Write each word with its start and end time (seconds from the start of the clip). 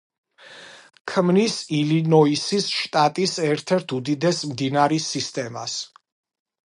ქმნის 1.11 1.57
ილინოისის 1.79 2.69
შტატის 2.77 3.35
ერთ-ერთ 3.51 3.95
უდიდეს 3.99 4.41
მდინარის 4.55 5.11
სისტემას. 5.17 5.77